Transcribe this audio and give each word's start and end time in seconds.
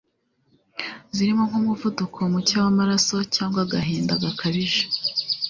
zirimo 1.15 1.43
nk'umuvuduko 1.49 2.17
muke 2.33 2.55
w'amaraso 2.63 3.15
cyangwa 3.35 3.59
agahinda 3.65 4.13
gakabije 4.23 4.83